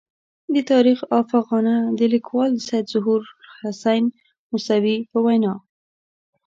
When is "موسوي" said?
4.51-4.97